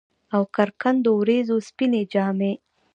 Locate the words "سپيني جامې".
1.67-2.53